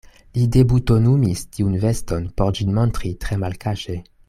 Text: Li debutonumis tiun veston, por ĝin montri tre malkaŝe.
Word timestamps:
Li 0.35 0.45
debutonumis 0.53 1.43
tiun 1.57 1.77
veston, 1.85 2.25
por 2.41 2.57
ĝin 2.61 2.73
montri 2.79 3.13
tre 3.27 3.39
malkaŝe. 3.47 4.01